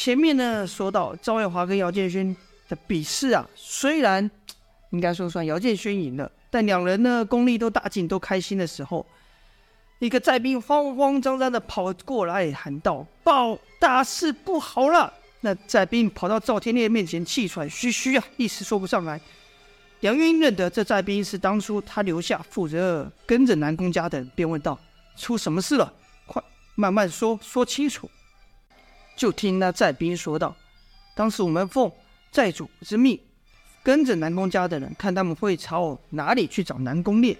[0.00, 2.34] 前面呢说到赵月华跟姚建勋
[2.68, 4.30] 的比试啊，虽然
[4.90, 9.04] 应该说算姚建勋赢了，但两人呢功力都大进，都开心的时候，
[9.98, 15.12] 一个寨兵慌慌张张的跑过来喊道：“报，大事不好了！”
[15.42, 19.20] 那寨兵跑到赵天烈面前，气喘吁吁啊，一时说不上来。
[19.98, 24.78] 梁云认得这寨兵是当初他留下负责跟着南宫家的，便问道
[25.18, 25.92] ：“出什么事了？
[26.24, 26.40] 快
[26.76, 28.08] 慢慢说，说清楚。”
[29.18, 30.54] 就听那寨兵说道
[31.12, 31.90] ：“当时我们奉
[32.30, 33.18] 寨主之命，
[33.82, 37.36] 跟着南宫家的人，看他们会朝哪里去找南宫烈。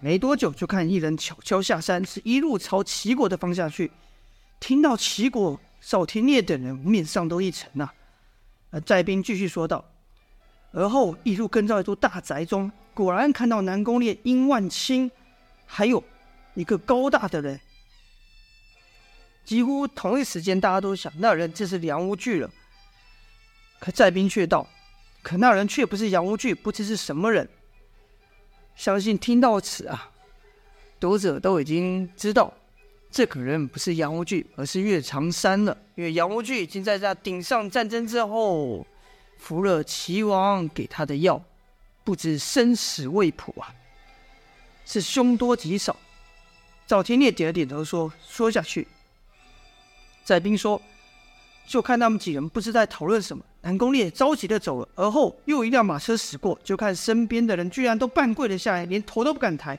[0.00, 3.90] 没多久，就看一人悄悄下山，是一路朝齐国的方向去。
[4.58, 7.94] 听到齐国赵天烈等人面上都一沉呐、啊。”
[8.72, 9.84] 而寨兵继续说道。
[10.72, 15.10] 而后一路跟到一座大宅中，果然看到南宫烈、殷万清，
[15.66, 16.02] 还有
[16.54, 17.60] 一个高大的人。
[19.46, 22.50] 几乎同一时间，大家都想那人就是梁无惧了。
[23.78, 24.68] 可寨兵却道
[25.22, 27.48] ：“可那人却不是杨无惧，不知是什么人。”
[28.76, 30.10] 相信听到此啊，
[31.00, 32.52] 读者都已经知道，
[33.10, 35.74] 这个人不是杨无惧，而是岳长山了。
[35.94, 38.86] 因为杨无惧已经在这顶上战争之后。
[39.38, 41.44] 服了齐王给他的药，
[42.02, 43.68] 不知生死未卜啊！
[44.86, 45.94] 是凶多吉少。
[46.86, 48.88] 赵天烈点了点头说：“说下去。”
[50.26, 50.82] 寨兵说
[51.68, 59.78] ：“就看他们几人不知在讨论什么。”南宫烈着急的走了，而后又一辆马车驶过，就看身边的人居然都半跪了下来，连头都不敢抬。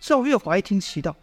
[0.00, 1.14] 赵月华一听，奇道：“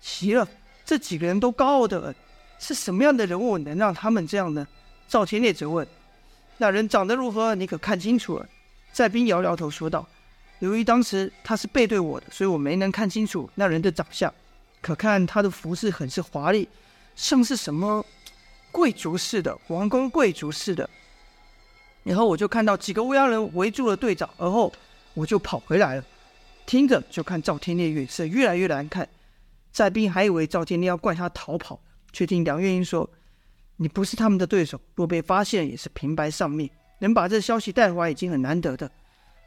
[0.00, 0.48] 奇了，
[0.86, 2.14] 这几个人都高傲的很，
[2.58, 4.66] 是什么样的人物能让他们这样呢？”
[5.06, 5.86] 赵天烈则问。
[6.56, 7.54] 那人长得如何？
[7.54, 8.48] 你可看清楚了？
[8.90, 10.06] 寨兵摇摇头说道
[10.60, 14.32] ：“由于当时他是背对我的，所以我没能看清楚那人的长相。
[14.80, 16.68] 可看他的服饰很是华丽，
[17.14, 18.04] 像是什么
[18.70, 20.88] 贵族似的，王公贵族似的。
[22.02, 24.72] 然后我就看到几个乌鸦人围住了队长，而后
[25.14, 26.04] 我就跑回来了。
[26.66, 29.08] 听着，就看赵天烈脸色越来越难看。
[29.70, 31.80] 在兵还以为赵天烈要怪他逃跑，
[32.12, 33.08] 却听梁月英说。”
[33.76, 36.70] 你不是他们的对手，若被发现也是平白丧命。
[37.00, 38.88] 能把这消息带回来已经很难得的，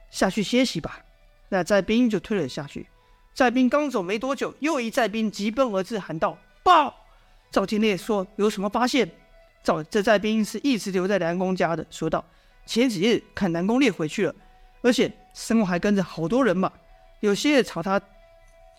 [0.10, 1.00] 下去歇息吧。
[1.48, 2.86] 那在兵就退了下去。
[3.34, 6.94] 在兵刚走没多久，又一在兵急奔而至，喊道：“报！”
[7.52, 9.10] 赵天烈说：“有什么发现？”
[9.64, 12.24] 赵这寨兵是一直留在南宫家的，说道
[12.66, 14.36] ：“前几日看南宫烈回去了，
[14.82, 16.72] 而且身后还跟着好多人马，
[17.22, 18.00] 有些朝他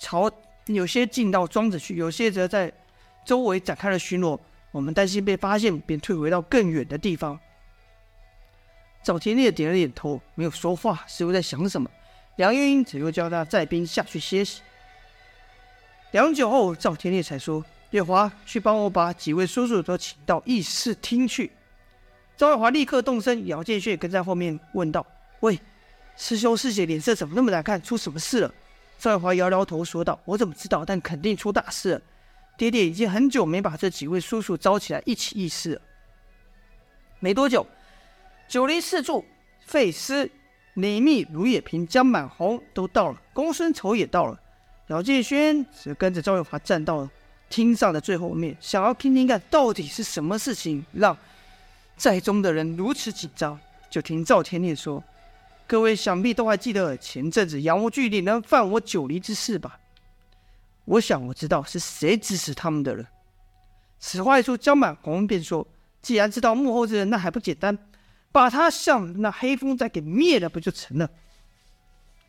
[0.00, 0.30] 朝，
[0.66, 2.72] 有些进到庄子去，有些则在
[3.24, 4.38] 周围展开了巡逻。”
[4.72, 7.40] 我们担心被发现，便退回到更远的地方。
[9.02, 11.90] 赵天烈点了点头，没有说话，似乎在想什么。
[12.36, 14.60] 梁月英则又叫他寨兵下去歇息。
[16.10, 21.52] 良久后，赵天烈才说：“月华，去帮我把几位叔叔都请到议事厅去。”
[22.36, 25.06] 赵月华立刻动身，姚建勋也跟在后面问道
[25.40, 25.58] ：“喂，
[26.16, 27.80] 师兄师姐脸色怎么那么难看？
[27.80, 28.54] 出什么事了？”
[28.98, 30.84] 赵月华摇摇头说道：“我怎么知道？
[30.84, 32.02] 但肯定出大事了。”
[32.58, 35.80] 爹爹已经很久没把这几位叔叔招起来一起议事了。
[37.20, 37.66] 没多久，
[38.48, 39.24] 九黎四柱、
[39.60, 40.30] 费斯、
[40.74, 44.40] 李密、卢野平、江满红都到了，公孙丑也到了。
[44.88, 47.10] 姚建轩则跟着赵月华站到了
[47.48, 51.16] 厅上的最后面，想要听听看到底是什么事情让
[51.96, 53.58] 寨中的人如此紧张。
[53.88, 55.02] 就听赵天烈说
[55.66, 59.78] ：“各位想必都还记得前阵子杨无惧领人犯我九黎之事吧？”
[60.84, 63.04] 我想我知道是谁指使他们的了。
[63.98, 65.66] 此话一出，江满红便说
[66.02, 67.78] ：“既然知道幕后之人，那还不简单，
[68.30, 71.08] 把他像那黑风寨给灭了，不就成了？”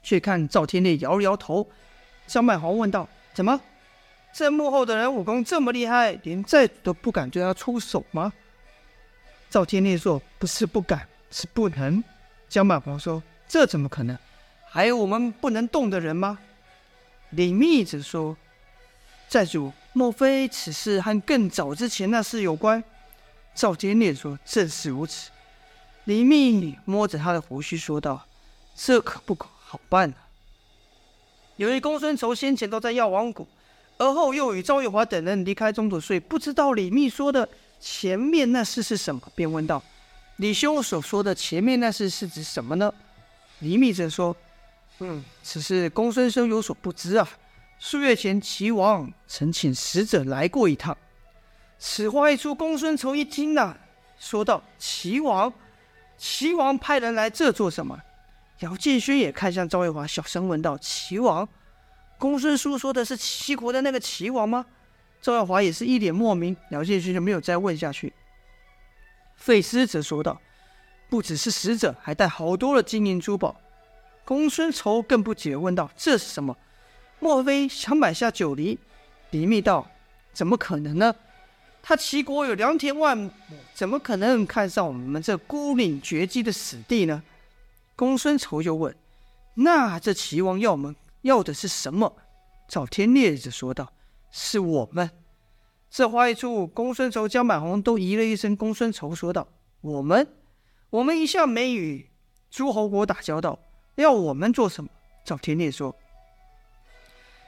[0.02, 1.70] 却看赵天烈摇了摇头。
[2.28, 3.60] 江满红问道：“怎么？
[4.34, 8.32] 这幕后的人武功这么厉害，连寨主都不敢对他出手吗？”
[9.50, 12.04] 赵天烈说：“不是不敢，是不能。”
[12.50, 14.18] 江满红说：“这怎么可能？
[14.70, 16.38] 还有我们不能动的人吗？”
[17.32, 18.38] 李密则说。
[19.30, 22.82] 寨主，莫非此事和更早之前那事有关？
[23.54, 25.32] 赵天烈说：“正是如此。”
[26.06, 28.26] 李密摸着他的胡须说道
[28.74, 30.28] ：“这可不好办啊。
[31.58, 33.46] 由于公孙仇先前都在药王谷，
[33.98, 37.48] 而后又与赵月华等人离开中土，所以不知道李密说的
[37.80, 39.82] 前面那事是什么，便问道
[40.38, 42.94] ：“李兄所说的前面那事是指什么呢？”
[43.60, 44.36] 李密则说
[45.00, 47.28] ：“嗯，此事公孙生有所不知啊。”
[47.80, 50.98] 数月前，齐王曾请使者来过一趟。
[51.80, 53.78] 此话一出，公孙仇一听呐、啊，
[54.20, 55.54] 说道：“齐王，
[56.18, 58.00] 齐王派人来这做什么？”
[58.62, 61.48] 姚建勋也看向赵月华，小声问道：“齐王，
[62.18, 64.66] 公孙叔说的是齐国的那个齐王吗？”
[65.22, 68.14] 赵耀华也是一脸莫名，姚建勋就没有再问下去。
[69.36, 70.40] 费斯则说道
[71.10, 73.60] ：“不只是使者，还带好多的金银珠宝。”
[74.24, 76.56] 公孙仇更不解问道：“这是什么？
[77.20, 78.78] 莫非想买下九黎？”
[79.32, 79.90] 李密道
[80.34, 81.16] ：“怎么可能呢？
[81.82, 83.32] 他齐国有良田万亩，
[83.74, 87.24] 怎么可能看上我们这孤岭绝迹的死地呢？”
[87.96, 88.96] 公孙仇又问
[89.56, 90.96] ：“那这齐王要我们
[91.28, 92.18] 要的是什么？”
[92.68, 93.94] 赵天烈则说道
[94.32, 95.12] ：“是我们。”
[95.90, 98.56] 这话一出，公孙仇、江满红都咦了一声。
[98.56, 99.48] 公孙仇说道
[99.80, 100.28] ：“我们，
[100.90, 102.10] 我们一向没与
[102.50, 103.58] 诸侯国打交道，
[103.96, 104.90] 要我们做什么？”
[105.24, 105.96] 赵天烈说：“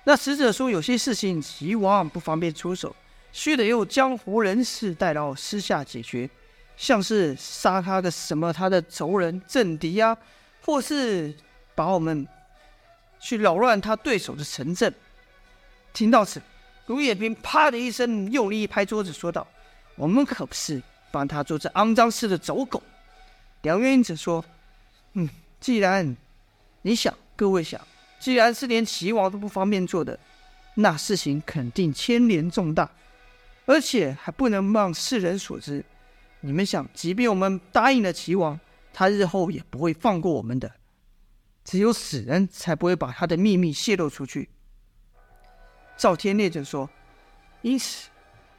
[0.06, 2.96] 那使者说有些事情齐王不方便出手，
[3.34, 6.30] 须得由江湖人士代劳私下解决，
[6.78, 10.18] 像是杀他的什么他的仇人、政敌呀、
[10.66, 11.36] 或是
[11.76, 12.26] 把我们
[13.20, 14.94] 去扰乱他对手的城镇。”
[15.94, 16.42] 听到此。
[16.88, 19.46] 卢也平啪的一声，用力一拍桌子，说道
[19.96, 20.82] ：“我们可不是
[21.12, 22.82] 帮他做这肮脏事的走狗。”
[23.62, 24.44] 梁渊则说
[25.14, 25.30] ：“嗯，
[25.60, 26.18] 既然
[26.82, 27.80] 你想，各位想，
[28.20, 30.18] 既然是连齐王都不方便做的，
[30.74, 32.90] 那事情肯定牵连重大，
[33.68, 35.86] 而且还不能让世人所知。
[36.40, 38.60] 你们想，即便我们答应了齐王，
[38.92, 40.72] 他日后也不会放过我们的。
[41.64, 44.50] 只有死人才不会把他的秘密泄露出去。”
[45.98, 46.90] 赵天烈就说
[47.62, 48.10] ：“因此，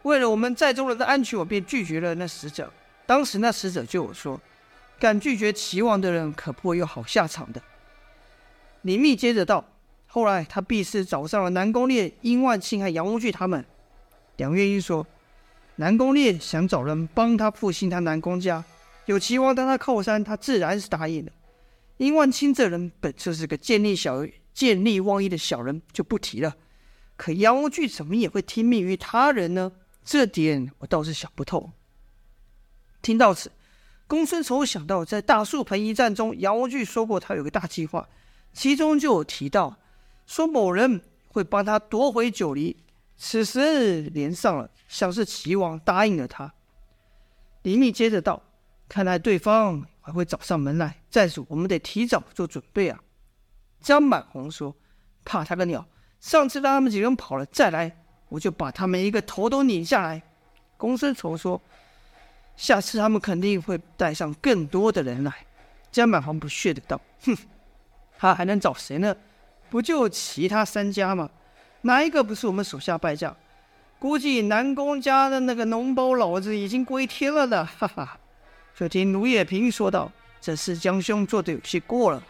[0.02, 2.72] 为了我们在座人的安全，我便拒绝了那使者。
[3.06, 4.40] 当时那使者就有说，
[4.98, 7.62] 敢拒绝齐王的人，可不会有好下场的。”
[8.82, 9.64] 李密接着道
[10.06, 13.64] ：“后来他必是找上了南宫烈、殷万庆和杨无惧他们。”
[14.36, 15.06] 梁月英说
[15.76, 18.64] ：“南宫烈想找人帮他复兴他南宫家，
[19.06, 21.32] 有齐王当他靠山，他自然是答应的。
[22.00, 26.56] 殷万庆这人本就是个见利小见利忘义的小人，就不提了。”
[27.14, 29.70] 可杨无惧怎么也会听命于他人呢？
[30.02, 31.72] 这点我倒是想不透。
[33.02, 33.52] 听到此，
[34.06, 38.08] 公孙仇想到在大树盆一战中，杨无惧说过他有个大计划，
[38.54, 39.76] 其中就有提到
[40.26, 42.78] 说某人会帮他夺回九黎。
[43.18, 46.54] 此时连上了，像是齐王答应了他。
[47.64, 48.42] 李密接着道
[48.88, 53.00] ：“看来对方还会找上门来，再说，我们得提早做准备啊。”
[53.80, 54.74] 江满红说
[55.24, 55.86] ：“怕他个鸟！”
[56.20, 60.22] 上次让他们几个人跑了，再来我就把他们一个头都拧下来。
[60.76, 61.60] 公孙仇说
[62.56, 65.32] ：“下次他们肯定会带上更多的人来。”
[65.90, 67.36] 江满红不屑的道：“哼，
[68.18, 69.16] 他还能找谁呢？
[69.70, 71.30] 不就其他三家吗？
[71.80, 73.34] 哪一个不是我们手下败将？
[73.98, 78.19] 估计南宫家的那个脓包老子已经归天了呢。”哈哈。
[78.80, 80.10] 就听卢也平说道
[80.40, 82.22] ：“这事江兄做的有些过了。”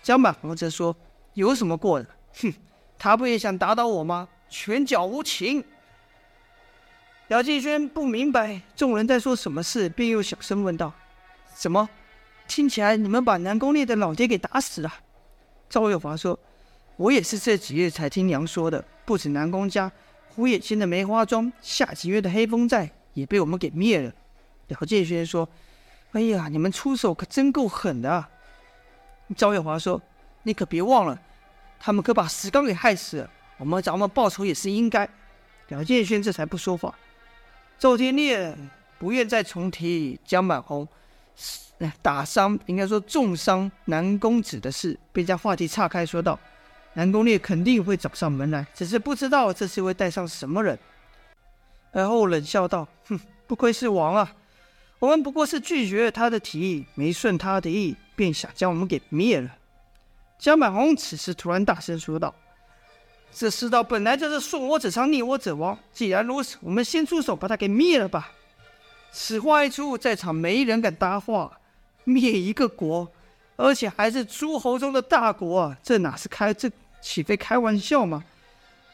[0.00, 0.94] 江满红则说
[1.34, 2.08] ：“有什么过的？
[2.40, 2.54] 哼。”
[2.96, 4.28] 他不也想打倒我吗？
[4.48, 5.64] 拳脚无情。
[7.26, 10.94] 姚建轩不明白众人在说什么事，便又小声问道
[11.52, 11.88] ：“怎么？
[12.46, 14.94] 听起来你们把南宫烈的老爹给打死了？”
[15.68, 16.38] 赵有华说
[16.94, 18.84] ：“我也是这几日才听娘说的。
[19.04, 19.90] 不止南宫家，
[20.28, 24.12] 胡眼仙的梅花庄、夏吉约的黑风寨也被我们给灭了。”
[24.68, 25.46] 姚建轩说
[26.12, 28.30] ：“哎呀，你们出手可真够狠的啊！”
[29.36, 30.00] 赵月华说
[30.44, 31.18] ：“你可别忘了。”
[31.84, 35.08] 他们可把石刚给害死了，我们找他们报仇也是应该。
[35.68, 36.94] 姚建轩这才不说话。
[37.78, 38.56] 赵天烈
[38.98, 40.86] 不愿再重提江满红
[42.00, 46.38] 打伤，应该说重伤南公子的事，便将话题岔开，说道
[46.94, 50.78] ：“南宫烈肯定会找上门来，只是不知道这次会带上什么人。”
[51.90, 54.32] 而后冷笑道：“哼，不愧是王啊，
[55.02, 59.50] 我们不过是拒绝了他的提议，没顺他的意，便想将我们给灭了。”
[60.38, 62.32] 江满红此时突然大声说道
[63.34, 65.76] ：“这世道本来就是顺我者昌，逆我者亡。
[65.92, 68.30] 既然如此，我们先出手把他给灭了吧。”
[69.10, 71.58] 此话一出，在场没人敢搭话。
[72.04, 73.10] 灭一个国，
[73.56, 78.22] 而且还是诸侯中的大国，这哪是开这岂非开玩笑吗？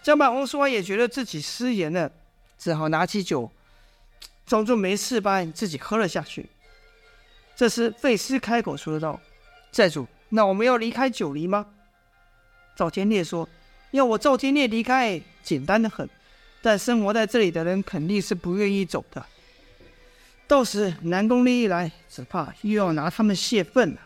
[0.02, 2.10] 江满红说完，也觉得自己失言了，
[2.58, 3.50] 只好拿起酒，
[4.48, 6.48] 装作没事般自己喝了下去。
[7.54, 9.20] 这时费斯开口说道
[9.70, 11.66] ：“寨主。”那我们要离开九黎吗？
[12.76, 13.48] 赵天烈说
[13.92, 16.08] ：“要我赵天烈离开，简单的很。
[16.60, 19.24] 但生活在这里的人肯定是不愿意走的。
[20.46, 24.00] 到时南宫烈一来，只怕又要拿他们泄愤了。”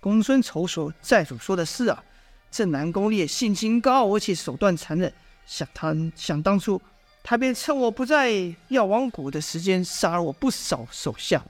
[0.00, 2.02] 公孙仇说：“寨主说的是啊，
[2.50, 5.12] 这南宫烈性情高傲，而且手段残忍。
[5.46, 6.80] 想他想当初，
[7.24, 11.44] 他便趁我不在药王谷的时间，杀了我不少手下。”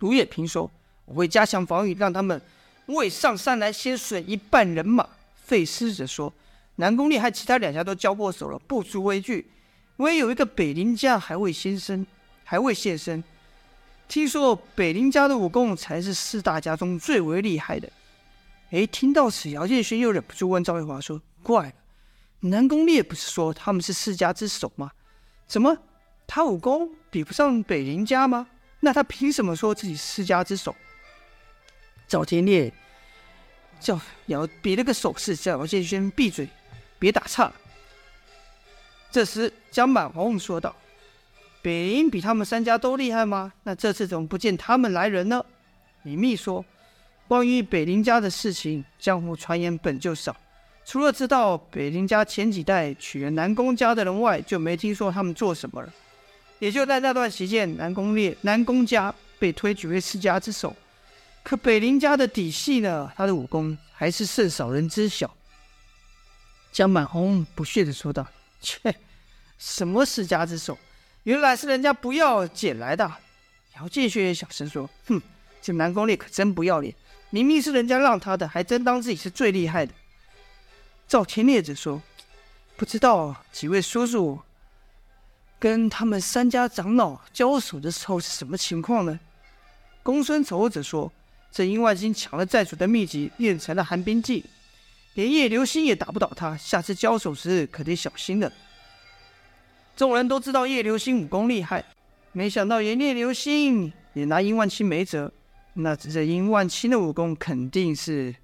[0.00, 0.70] 卢也平说。
[1.06, 2.40] 我会加强防御，让他们
[2.86, 5.06] 未上山来先损一半人马。
[5.44, 6.32] 费师者说
[6.76, 9.46] ：“南宫烈和其他两家都交过手了，不足为惧。
[9.98, 12.06] 唯有一个北林家还未现身，
[12.42, 13.22] 还未现身。
[14.08, 17.86] 听说北林家的武功才是四大家中最为厉害的。”
[18.72, 21.72] 哎，听到此，姚建勋又忍不住问赵月华说：“怪了，
[22.46, 24.90] 南宫烈不是说他们是世家之首吗？
[25.46, 25.76] 怎么
[26.26, 28.46] 他武功比不上北林家吗？
[28.80, 30.74] 那他凭什么说自己世家之首？”
[32.06, 32.70] 赵天烈
[33.80, 36.48] 叫姚比了个手势，叫姚建轩闭嘴，
[36.98, 37.50] 别打岔。
[39.10, 40.76] 这时江满红说道
[41.62, 43.54] ：“北林比他们三家都厉害吗？
[43.62, 45.44] 那这次怎么不见他们来人呢？”
[46.04, 46.64] 李密说。
[47.26, 50.36] 关于北林家的事情，江湖传言本就少，
[50.84, 55.92] 除了知道北林家前几代娶了南宫家的人外，就没听说他们做什么了。
[56.58, 60.74] 也就在那段时间，南宫烈、南宫家被推举为世家之首，
[61.42, 63.10] 可北林家的底细呢？
[63.16, 65.34] 他的武功还是甚少人知晓。
[66.70, 68.26] 江满红不屑地说道
[68.60, 68.94] ：“切，
[69.58, 70.78] 什么世家之首？
[71.22, 73.10] 原来是人家不要捡来的。”
[73.76, 75.20] 姚建勋也小声说：“哼，
[75.62, 76.94] 这南宫烈可真不要脸。”
[77.30, 79.92] 明明是人家让他的，还真当自己是最厉害的。
[81.06, 82.02] 赵天烈则说
[82.76, 84.40] ：“不知道几位叔叔
[85.58, 89.20] 跟他们三家长老交手的时候是什么情况呢？”
[90.02, 91.12] 公孙丑则说
[91.52, 94.44] ：“这殷万青抢了寨主的秘籍，练成了寒冰技，
[95.14, 96.56] 连叶流星也打不倒他。
[96.56, 98.52] 下次交手时可得小心了。”
[99.96, 101.84] 众人都知道叶流星武功厉害，
[102.32, 105.32] 没想到连叶流星也拿殷万青没辙。
[105.74, 108.34] 那这殷万青的武功肯定是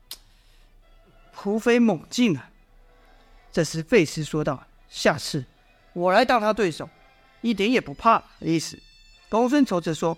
[1.34, 2.49] 突飞猛进啊。
[3.52, 5.44] 这时费斯说道：“下次
[5.92, 6.88] 我来当他对手，
[7.40, 8.78] 一点也不怕的意思。”
[9.28, 10.16] 公孙丑则说：“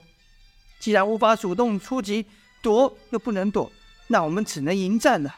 [0.78, 2.26] 既然无法主动出击，
[2.60, 3.70] 躲又不能躲，
[4.08, 5.34] 那我们只能迎战了。”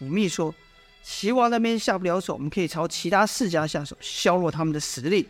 [0.00, 0.54] 武密说
[1.02, 5.28] ：“齐王那边下不了手，我们可以朝其他四家下手，削弱他们的实力。”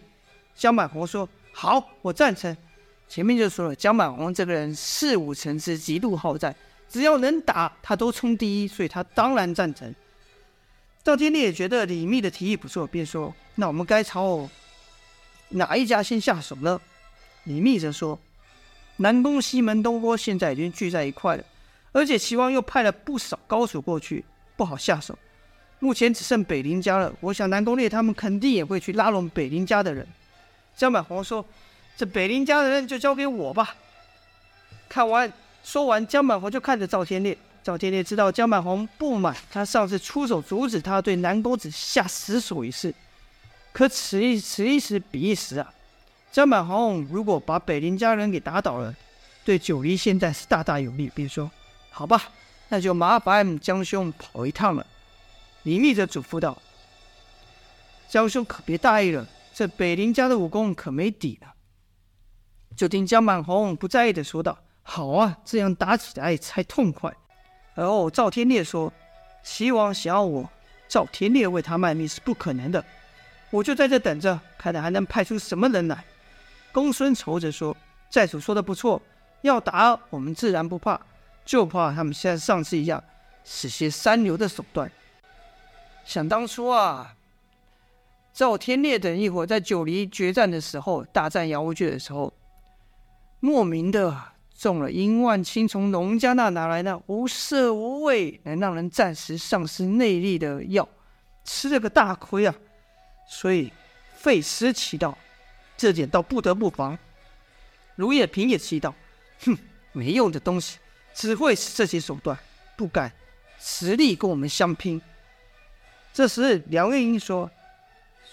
[0.55, 2.57] 江满红说：“好，我赞成。”
[3.09, 6.55] 前面就说了，江满红这个人事武成之，极度好战，
[6.89, 9.95] 只要能打，他都冲第一，所以他当然赞成。
[11.09, 14.47] 赵天烈也觉得李密的提议不错，便说：“那我们该朝
[15.49, 16.79] 哪一家先下手呢？”
[17.45, 18.21] 李密则说
[18.99, 21.45] ：“南宫、西门、东郭现在已经聚在一块了，
[21.93, 24.23] 而且齐王又派了不少高手过去，
[24.55, 25.19] 不好下手。
[25.79, 30.07] 目前只剩北林家了，我想南宫烈他们肯定也会去拉拢北林家的人。”
[30.77, 31.43] 江满红说。
[31.97, 33.75] 这北林家的人就交给我吧。
[34.91, 35.33] 看完，
[35.65, 37.39] 说完，江满红就看着赵天烈。
[37.69, 42.95] 赵天烈知道江满红不满他上次出手阻止他对南公子下死手一事，
[43.75, 45.75] 可此一此一时彼一时啊。
[46.33, 48.97] 江满红如果把北林家人给打倒了，
[49.45, 51.11] 对九黎现在是大大有利。
[51.15, 51.51] 便说
[51.93, 52.31] ：“好吧，
[52.71, 54.87] 那就麻烦江兄跑一趟了。”
[55.65, 56.57] 李密则嘱咐道
[58.09, 61.53] ：“江兄可别大意了，这北林家的武功可没底了。”
[62.75, 67.15] 就听江满红不在意的说道：“好啊，这样打起来才痛快。”
[67.79, 68.93] 而后赵天烈说
[69.45, 70.51] ：“齐王想要我
[70.89, 72.85] 赵天烈为他卖命是不可能的，
[73.51, 76.05] 我就在这等着，看他还能派出什么人来。”
[76.75, 77.77] 公孙丑则说
[78.11, 79.01] ：“寨主说的不错，
[79.43, 81.01] 要打我们自然不怕，
[81.45, 83.03] 就怕他们像上次一样
[83.45, 84.91] 使些三流的手段。
[86.05, 87.15] 想当初啊，
[88.35, 92.33] 赵天烈等一伙在九黎决战的时候，大战姚无惧的时候。”
[93.39, 94.21] 莫名的
[94.59, 100.87] 中了殷万青从农家那拿来的无色无味、能让人暂时丧失内力的药，
[101.45, 102.53] 吃了个大亏啊！
[103.31, 103.73] 所以
[104.17, 105.15] 费师祈祷，
[105.77, 106.99] 这点倒不得不防。
[107.95, 108.93] 卢也平也祈祷，
[109.45, 109.57] 哼，
[109.93, 110.79] 没用的东西，
[111.15, 112.37] 只会使这些手段，
[112.77, 113.13] 不敢
[113.61, 115.01] 实力跟我们相拼。
[116.13, 117.49] 这时梁月英说：“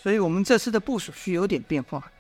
[0.02, 2.12] 所以我们这次的部署需有点变化。”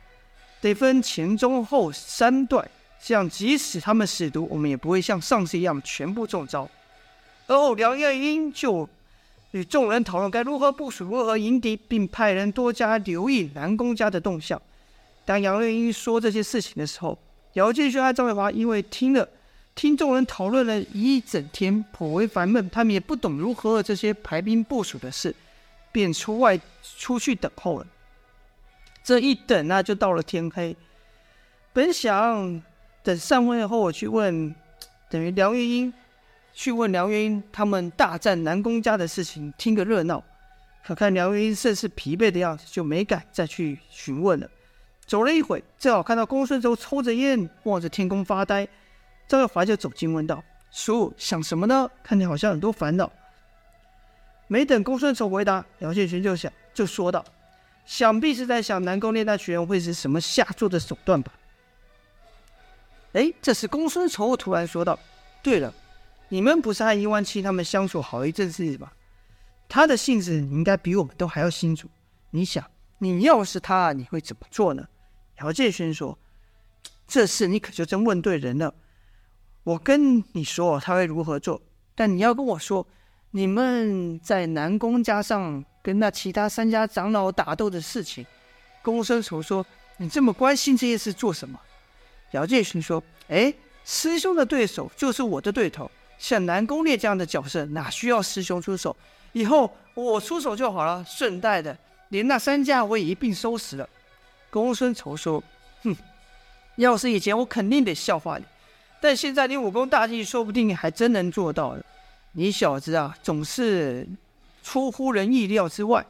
[0.61, 2.69] 得分前中后三段，
[3.01, 6.69] 这样即使他们使毒，我们也不会像上次一样全部中招。
[7.47, 8.87] 而后梁月英就
[9.51, 14.59] 与众人讨论该如何部署，如何迎敌，并派人多加留意南宫家的动向。
[15.23, 17.17] 当杨月英说这些事情的时候，
[17.53, 19.27] 姚建勋和张伟华因为听了
[19.75, 25.35] 听众人讨论了一整天，颇为烦闷，他们也不懂如何这些排兵部署的事，
[25.91, 26.59] 便出外
[26.97, 27.87] 出去等候了。
[29.03, 30.75] 这一等啊，就到了天黑。
[31.71, 32.61] 本想
[33.05, 34.55] 等散会后，我去问，
[35.11, 35.93] 等于梁月英
[36.51, 40.23] 去问梁月英他们大战南宫家的事情，听个热闹。
[40.83, 44.49] 可看梁月英甚是疲惫的样子，就没敢再去询问了。
[45.05, 48.67] 走了一会，正好看到公孙周抽着烟，望着天空发呆。
[49.27, 51.87] 赵月华就走近问道：“叔，想什么呢？
[52.01, 53.11] 看你好像很多烦恼。”
[54.49, 57.23] 没等公孙丑回答，姚建勋就想就说道。
[57.85, 61.31] 想必是在想南宫烈那群人会是什么下作的手段吧。
[63.15, 64.99] 哎，这时公孙仇突然说道
[65.41, 65.73] ：“对了，
[66.27, 68.91] 你们不是和殷万青他们相处好一阵子吧？
[69.69, 71.87] 他的性子你应该比我们都还要清楚。
[72.31, 74.85] 你想，你要是他，你会怎么做呢？”
[75.39, 76.19] 姚建勋说
[77.07, 78.73] ：“这事你可就真问对人了。
[79.63, 81.61] 我跟你说他会如何做，
[81.95, 82.85] 但你要跟我说，
[83.31, 88.25] 你们在南宫家上跟那其他三家长老打斗的事情。”
[88.83, 91.57] 公孙仇说：“你这么关心这些事做什么？”
[92.35, 93.51] 姚建勋说：“哎，
[93.85, 95.89] 师兄的对手就是我的对头，
[96.19, 98.95] 像南宫烈这样的角色，哪需要师兄出手？
[99.31, 101.75] 以后我出手就好了，顺带的
[102.09, 103.89] 连那三家我也一并收拾了。”
[104.51, 105.41] 公孙仇说
[105.83, 105.95] ：“哼，
[106.75, 108.43] 要是以前我肯定得笑话你，
[108.99, 111.85] 但现在你武功大进，说不定还真能做到了。
[112.33, 114.05] 你小子啊，总是
[114.61, 116.05] 出乎人意料之外。”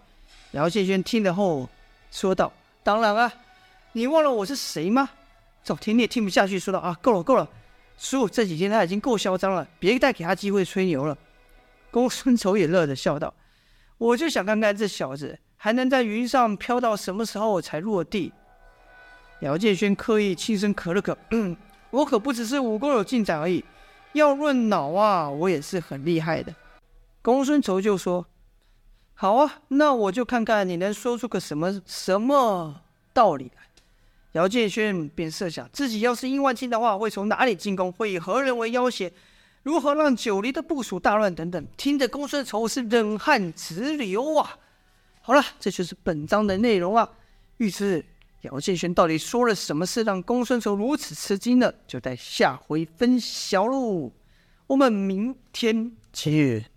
[0.52, 1.70] 姚建勋听了后
[2.12, 2.52] 说道。
[2.84, 3.34] 当然啊，
[3.94, 5.10] 你忘了我是谁吗？
[5.66, 7.50] 赵天烈听不下去，说道：“啊，够了，够了，
[7.98, 11.18] 叔，这几天他已经够嚣张了，别再给他机会吹牛了。”
[11.90, 13.34] 公孙仇也乐着笑道
[13.98, 18.32] ：“我就想看看这小子还能在云上飘到什么时候才落地。”
[19.42, 21.18] 姚建轩刻意轻声咳了咳：“，
[21.90, 23.66] 我可不只是武功有进展而已，
[24.14, 26.54] 要论脑啊，我也是很厉害的。”
[27.24, 28.28] 公孙仇就说。
[29.18, 32.82] 好啊，那我就看看你能说出个什么什么
[33.14, 33.64] 道理来。
[34.36, 39.10] 姚建轩便设想自己要是殷万青的话，会从哪里进攻，会以何人为要挟，
[39.64, 41.66] 如何让九黎的部署大乱等等。
[41.78, 44.58] 听着公孙仇是冷汗直流啊！
[45.22, 47.10] 好了，这就是本章的内容啊。
[47.58, 48.04] 欲知
[48.42, 51.74] 姚建轩到底说了什么事，让公孙仇如此吃惊呢？
[51.88, 54.12] 就待下回分晓喽。
[54.68, 56.75] 我们明天见。